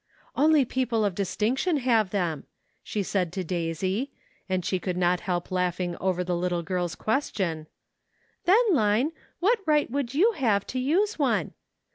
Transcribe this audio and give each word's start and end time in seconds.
"Only 0.35 0.65
people 0.65 1.05
of 1.05 1.13
distinction 1.13 1.77
have 1.77 2.09
them," 2.09 2.47
she 2.81 3.03
said 3.03 3.31
to 3.33 3.43
Daisy, 3.43 4.09
and 4.49 4.65
she 4.65 4.79
could 4.79 4.97
not 4.97 5.19
help 5.19 5.51
laughing 5.51 5.95
over 6.01 6.23
the 6.23 6.35
little 6.35 6.63
girl's 6.63 6.95
question:" 6.95 7.67
Then, 8.45 8.63
Line, 8.73 9.11
what 9.41 9.59
right 9.67 9.91
would 9.91 10.15
you 10.15 10.31
have 10.31 10.65
to 10.65 10.79
use 10.79 11.19
one 11.19 11.53